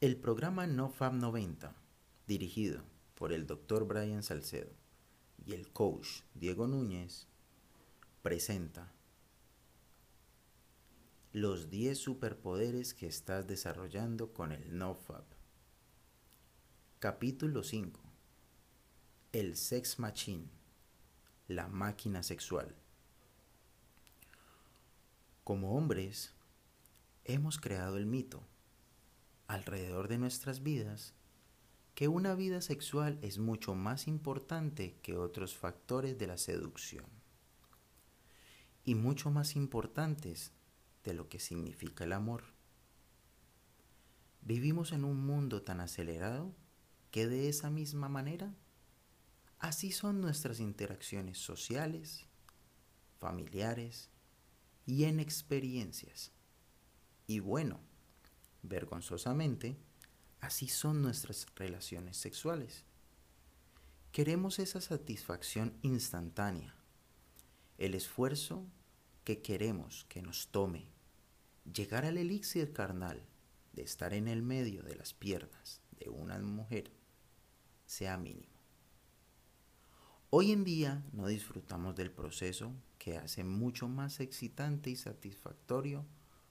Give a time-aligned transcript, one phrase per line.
[0.00, 1.76] El programa NoFab 90,
[2.26, 2.82] dirigido
[3.16, 3.84] por el Dr.
[3.86, 4.72] Brian Salcedo
[5.44, 7.26] y el coach Diego Núñez,
[8.22, 8.90] presenta
[11.34, 15.24] los 10 superpoderes que estás desarrollando con el NoFab.
[16.98, 18.00] Capítulo 5.
[19.32, 20.48] El Sex Machine,
[21.46, 22.74] la máquina sexual.
[25.44, 26.32] Como hombres,
[27.26, 28.42] hemos creado el mito
[29.50, 31.12] alrededor de nuestras vidas
[31.96, 37.04] que una vida sexual es mucho más importante que otros factores de la seducción
[38.84, 40.52] y mucho más importantes
[41.02, 42.44] de lo que significa el amor.
[44.40, 46.54] Vivimos en un mundo tan acelerado
[47.10, 48.54] que de esa misma manera,
[49.58, 52.24] así son nuestras interacciones sociales,
[53.18, 54.10] familiares
[54.86, 56.30] y en experiencias.
[57.26, 57.89] Y bueno,
[58.62, 59.76] vergonzosamente,
[60.40, 62.84] así son nuestras relaciones sexuales.
[64.12, 66.74] Queremos esa satisfacción instantánea,
[67.78, 68.66] el esfuerzo
[69.24, 70.88] que queremos que nos tome
[71.72, 73.22] llegar al elixir carnal
[73.72, 76.90] de estar en el medio de las piernas de una mujer
[77.86, 78.60] sea mínimo.
[80.30, 86.04] Hoy en día no disfrutamos del proceso que hace mucho más excitante y satisfactorio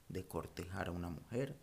[0.10, 1.58] de cortejar a una mujer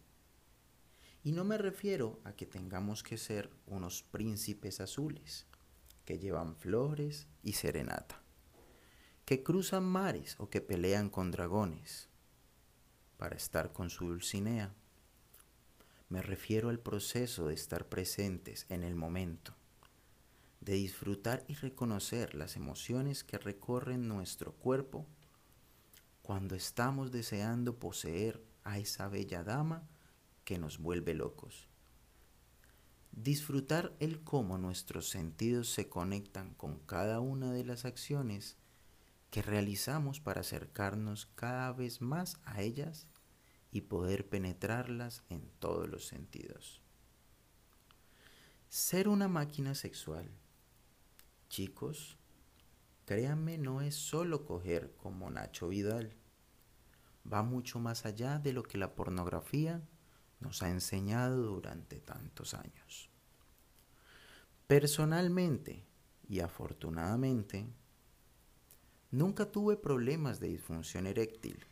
[1.27, 5.45] y no me refiero a que tengamos que ser unos príncipes azules
[6.05, 8.23] que llevan flores y serenata,
[9.25, 12.09] que cruzan mares o que pelean con dragones
[13.17, 14.73] para estar con su Dulcinea.
[16.11, 19.53] Me refiero al proceso de estar presentes en el momento,
[20.61, 25.09] de disfrutar y reconocer las emociones que recorren nuestro cuerpo
[26.23, 29.89] cuando estamos deseando poseer a esa bella dama
[30.47, 31.69] que nos vuelve locos.
[33.11, 38.57] Disfrutar el cómo nuestros sentidos se conectan con cada una de las acciones
[39.31, 43.09] que realizamos para acercarnos cada vez más a ellas
[43.73, 46.81] y poder penetrarlas en todos los sentidos.
[48.69, 50.31] Ser una máquina sexual.
[51.49, 52.19] Chicos,
[53.05, 56.15] créanme, no es solo coger como Nacho Vidal.
[57.31, 59.83] Va mucho más allá de lo que la pornografía
[60.41, 63.11] nos ha enseñado durante tantos años.
[64.67, 65.85] Personalmente
[66.29, 67.67] y afortunadamente,
[69.11, 71.65] nunca tuve problemas de disfunción eréctil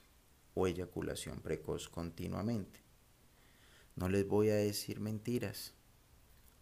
[0.55, 2.85] o eyaculación precoz continuamente.
[3.97, 5.75] No les voy a decir mentiras.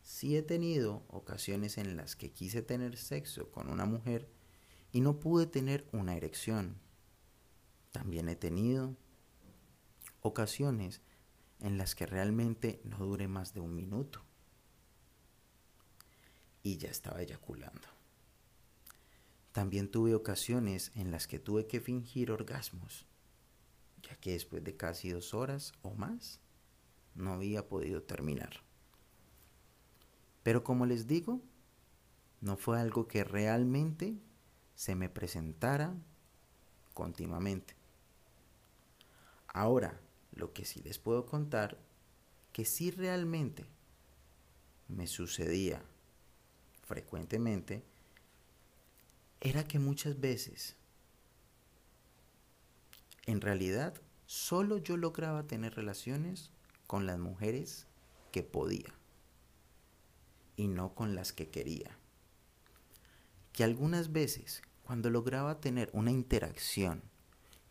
[0.02, 4.28] Sí he tenido ocasiones en las que quise tener sexo con una mujer
[4.90, 6.78] y no pude tener una erección.
[7.90, 8.96] También he tenido
[10.20, 11.02] ocasiones
[11.62, 14.20] en las que realmente no dure más de un minuto.
[16.64, 17.88] Y ya estaba eyaculando.
[19.52, 23.06] También tuve ocasiones en las que tuve que fingir orgasmos,
[24.02, 26.40] ya que después de casi dos horas o más
[27.14, 28.62] no había podido terminar.
[30.42, 31.40] Pero como les digo,
[32.40, 34.16] no fue algo que realmente
[34.74, 35.94] se me presentara
[36.92, 37.76] continuamente.
[39.46, 40.00] Ahora,
[40.32, 41.78] lo que sí les puedo contar,
[42.52, 43.64] que sí realmente
[44.88, 45.82] me sucedía
[46.86, 47.82] frecuentemente,
[49.40, 50.76] era que muchas veces,
[53.26, 53.94] en realidad,
[54.26, 56.50] solo yo lograba tener relaciones
[56.86, 57.86] con las mujeres
[58.30, 58.94] que podía
[60.56, 61.96] y no con las que quería.
[63.52, 67.02] Que algunas veces, cuando lograba tener una interacción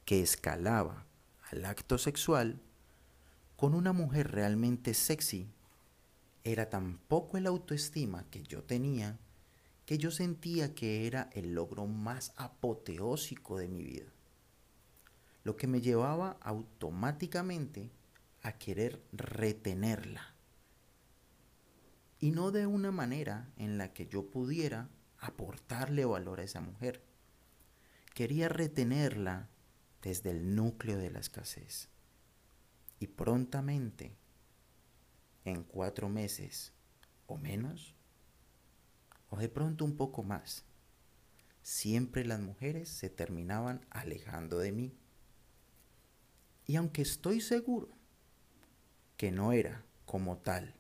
[0.05, 1.05] que escalaba
[1.51, 2.59] al acto sexual
[3.57, 5.49] con una mujer realmente sexy,
[6.43, 9.19] era tan poco el autoestima que yo tenía
[9.85, 14.05] que yo sentía que era el logro más apoteósico de mi vida,
[15.43, 17.91] lo que me llevaba automáticamente
[18.41, 20.33] a querer retenerla.
[22.19, 24.87] Y no de una manera en la que yo pudiera
[25.19, 27.03] aportarle valor a esa mujer.
[28.13, 29.49] Quería retenerla
[30.01, 31.89] desde el núcleo de la escasez.
[32.99, 34.15] Y prontamente,
[35.45, 36.73] en cuatro meses
[37.27, 37.95] o menos,
[39.29, 40.65] o de pronto un poco más,
[41.61, 44.93] siempre las mujeres se terminaban alejando de mí.
[46.65, 47.89] Y aunque estoy seguro
[49.17, 50.75] que no era como tal,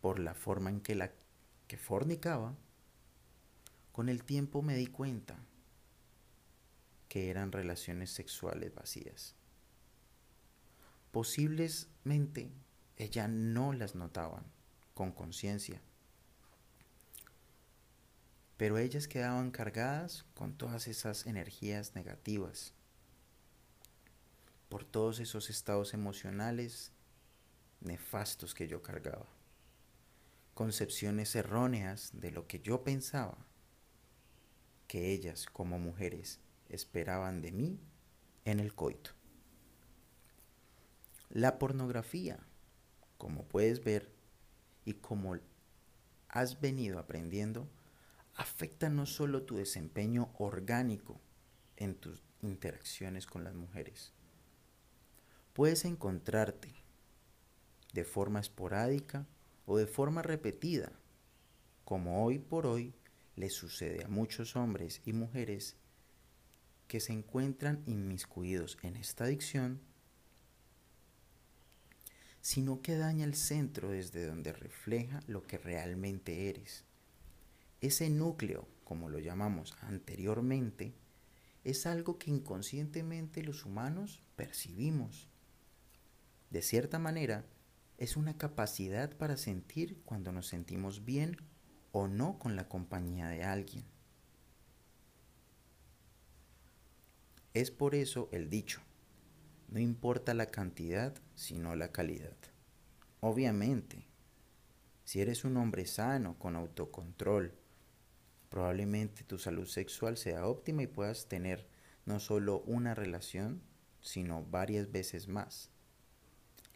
[0.00, 1.12] por la forma en que la
[1.66, 2.54] que fornicaba,
[3.92, 5.36] con el tiempo me di cuenta
[7.08, 9.34] que eran relaciones sexuales vacías.
[11.12, 12.50] Posiblemente
[12.96, 14.44] ella no las notaban
[14.94, 15.80] con conciencia.
[18.56, 22.72] Pero ellas quedaban cargadas con todas esas energías negativas,
[24.70, 26.92] por todos esos estados emocionales
[27.80, 29.26] nefastos que yo cargaba,
[30.54, 33.36] concepciones erróneas de lo que yo pensaba
[34.88, 37.80] que ellas como mujeres esperaban de mí
[38.44, 39.10] en el coito.
[41.28, 42.38] La pornografía,
[43.18, 44.12] como puedes ver
[44.84, 45.36] y como
[46.28, 47.68] has venido aprendiendo,
[48.34, 51.20] afecta no solo tu desempeño orgánico
[51.76, 54.12] en tus interacciones con las mujeres.
[55.52, 56.74] Puedes encontrarte
[57.92, 59.26] de forma esporádica
[59.64, 60.92] o de forma repetida,
[61.84, 62.94] como hoy por hoy
[63.36, 65.76] le sucede a muchos hombres y mujeres
[66.88, 69.80] que se encuentran inmiscuidos en esta adicción,
[72.40, 76.84] sino que daña el centro desde donde refleja lo que realmente eres.
[77.80, 80.94] Ese núcleo, como lo llamamos anteriormente,
[81.64, 85.28] es algo que inconscientemente los humanos percibimos.
[86.50, 87.44] De cierta manera,
[87.98, 91.38] es una capacidad para sentir cuando nos sentimos bien
[91.90, 93.84] o no con la compañía de alguien.
[97.56, 98.82] Es por eso el dicho,
[99.68, 102.36] no importa la cantidad, sino la calidad.
[103.20, 104.06] Obviamente,
[105.04, 107.54] si eres un hombre sano, con autocontrol,
[108.50, 111.66] probablemente tu salud sexual sea óptima y puedas tener
[112.04, 113.62] no solo una relación,
[114.02, 115.70] sino varias veces más.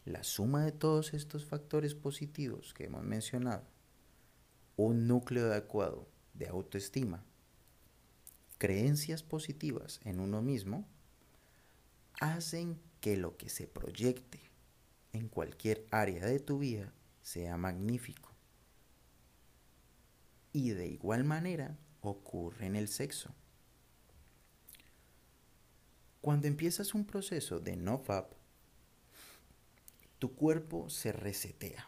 [0.03, 3.67] La suma de todos estos factores positivos que hemos mencionado,
[4.77, 7.23] un núcleo adecuado de autoestima,
[8.61, 10.87] creencias positivas en uno mismo,
[12.19, 14.39] hacen que lo que se proyecte
[15.13, 16.93] en cualquier área de tu vida
[17.23, 18.31] sea magnífico.
[20.53, 23.33] Y de igual manera ocurre en el sexo.
[26.21, 28.31] Cuando empiezas un proceso de no-fap,
[30.19, 31.87] tu cuerpo se resetea.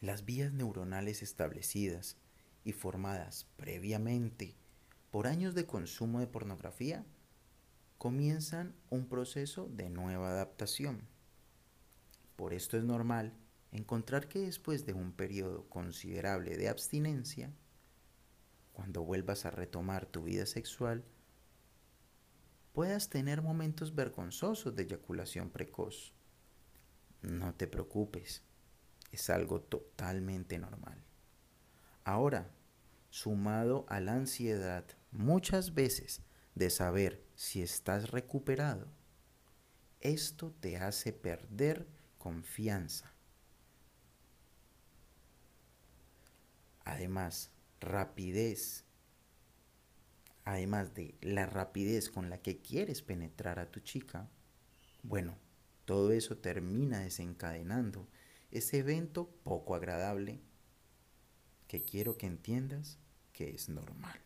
[0.00, 2.16] Las vías neuronales establecidas
[2.62, 4.54] y formadas previamente
[5.10, 7.04] por años de consumo de pornografía
[7.98, 11.08] comienzan un proceso de nueva adaptación.
[12.36, 13.34] Por esto es normal
[13.72, 17.52] encontrar que después de un periodo considerable de abstinencia,
[18.72, 21.04] cuando vuelvas a retomar tu vida sexual,
[22.72, 26.14] puedas tener momentos vergonzosos de eyaculación precoz
[27.22, 28.42] no te preocupes,
[29.12, 31.02] es algo totalmente normal.
[32.04, 32.50] Ahora,
[33.10, 36.22] sumado a la ansiedad muchas veces
[36.54, 38.88] de saber si estás recuperado,
[40.00, 41.86] esto te hace perder
[42.18, 43.12] confianza.
[46.84, 48.84] Además, rapidez.
[50.44, 54.28] Además de la rapidez con la que quieres penetrar a tu chica,
[55.02, 55.36] bueno,
[55.84, 58.08] todo eso termina desencadenando
[58.50, 60.40] ese evento poco agradable
[61.70, 62.98] que quiero que entiendas
[63.32, 64.18] que es normal.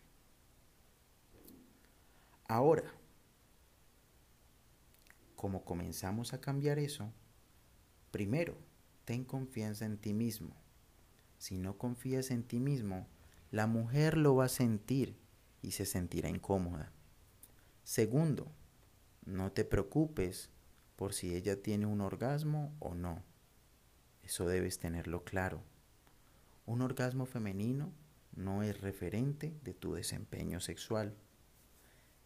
[2.49, 2.91] Ahora,
[5.37, 7.13] como comenzamos a cambiar eso,
[8.11, 8.57] primero,
[9.05, 10.57] ten confianza en ti mismo.
[11.37, 13.07] Si no confías en ti mismo,
[13.51, 15.15] la mujer lo va a sentir
[15.61, 16.93] y se sentirá incómoda.
[17.83, 18.51] Segundo,
[19.27, 20.49] no te preocupes
[20.97, 23.23] por si ella tiene un orgasmo o no.
[24.23, 25.63] Eso debes tenerlo claro.
[26.67, 27.93] Un orgasmo femenino
[28.35, 31.15] no es referente de tu desempeño sexual.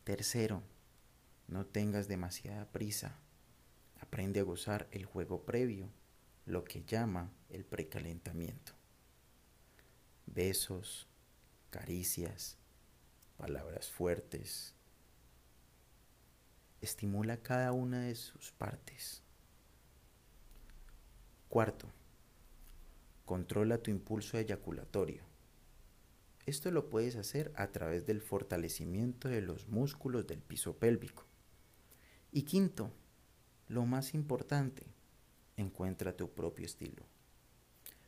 [0.04, 0.62] Tercero,
[1.48, 3.18] no tengas demasiada prisa.
[4.00, 5.90] Aprende a gozar el juego previo,
[6.46, 8.72] lo que llama el precalentamiento.
[10.26, 11.08] Besos,
[11.70, 12.56] caricias,
[13.36, 14.74] palabras fuertes,
[16.80, 19.22] estimula cada una de sus partes.
[21.48, 21.90] Cuarto,
[23.28, 25.22] controla tu impulso eyaculatorio.
[26.46, 31.26] Esto lo puedes hacer a través del fortalecimiento de los músculos del piso pélvico.
[32.32, 32.90] Y quinto,
[33.66, 34.86] lo más importante,
[35.58, 37.04] encuentra tu propio estilo.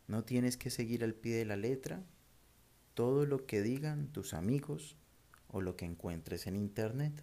[0.09, 2.03] No tienes que seguir al pie de la letra
[2.95, 4.97] todo lo que digan tus amigos
[5.49, 7.23] o lo que encuentres en internet.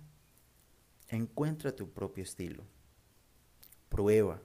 [1.07, 2.63] Encuentra tu propio estilo.
[3.89, 4.39] Prueba,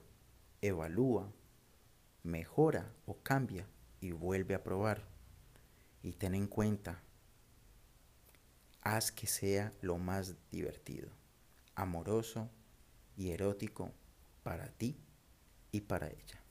[0.61, 1.31] evalúa,
[2.23, 3.67] mejora o cambia
[4.01, 5.03] y vuelve a probar.
[6.01, 7.01] Y ten en cuenta,
[8.81, 11.09] haz que sea lo más divertido,
[11.75, 12.49] amoroso
[13.15, 13.91] y erótico
[14.43, 14.97] para ti
[15.71, 16.42] y para ella.